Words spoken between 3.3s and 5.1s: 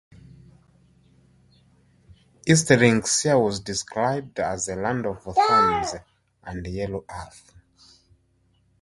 was described as a land